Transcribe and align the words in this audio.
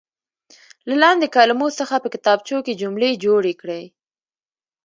له 0.89 0.95
لاندې 1.03 1.27
کلمو 1.35 1.67
څخه 1.79 1.95
په 2.03 2.07
کتابچو 2.13 2.57
کې 2.65 2.79
جملې 2.81 3.09
جوړې 3.25 3.53
کړئ. 3.61 3.83